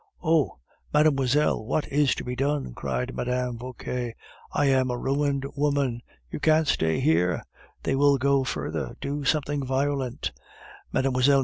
[0.23, 0.57] "Oh!
[0.91, 3.55] mademoiselle, what is to be done?" cried Mme.
[3.57, 4.15] Vauquer.
[4.51, 6.01] "I am a ruined woman.
[6.31, 7.43] You can't stay here;
[7.83, 10.31] they will go further, do something violent."
[10.91, 11.13] Mlle.